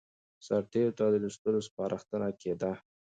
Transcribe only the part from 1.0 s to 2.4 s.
د لوستلو سپارښتنه